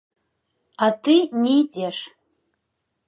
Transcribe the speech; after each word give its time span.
А 0.85 0.87
ты 1.07 1.15
не 1.43 1.53
ідзеш. 1.65 1.97